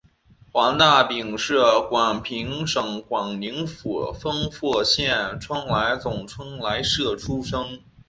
[0.51, 1.59] 黄大秉是
[1.91, 7.79] 广平省广宁府丰富县春来总春来社出生。